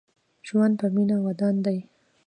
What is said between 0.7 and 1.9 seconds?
په مينه ودان دې